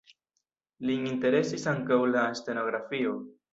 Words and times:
Lin 0.91 1.03
interesis 1.09 1.67
ankaŭ 1.73 2.01
la 2.17 2.25
stenografio. 2.43 3.17